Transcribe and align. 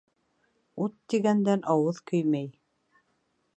«Ут» 0.85 0.95
тигәндән 1.13 1.63
ауыҙ 1.75 2.01
көймәй 2.13 2.51